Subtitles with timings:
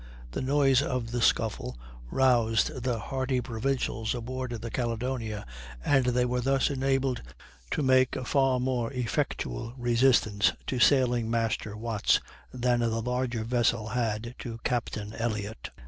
[0.31, 1.77] The noise of the scuffle
[2.09, 5.45] roused the hardy provincials aboard the Caledonia,
[5.85, 7.21] and they were thus enabled
[7.69, 12.19] to make a far more effectual resistance to Sailing master Watts
[12.51, 15.69] than the larger vessel had to Captain Elliott.